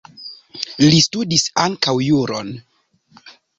[0.85, 2.53] Li studis ankaŭ juron.